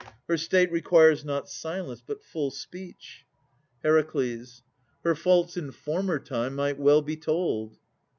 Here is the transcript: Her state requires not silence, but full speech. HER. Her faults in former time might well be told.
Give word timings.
Her 0.27 0.35
state 0.35 0.71
requires 0.71 1.23
not 1.23 1.47
silence, 1.47 2.01
but 2.01 2.23
full 2.23 2.49
speech. 2.49 3.23
HER. 3.83 4.01
Her 4.03 5.13
faults 5.13 5.57
in 5.57 5.71
former 5.71 6.17
time 6.17 6.55
might 6.55 6.79
well 6.79 7.03
be 7.03 7.15
told. 7.17 7.77